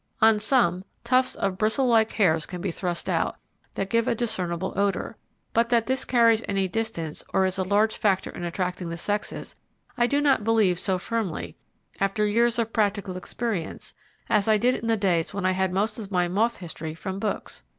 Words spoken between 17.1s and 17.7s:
books.